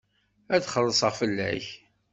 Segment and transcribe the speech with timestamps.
[0.55, 1.65] Ad xellṣeɣ fell-ak.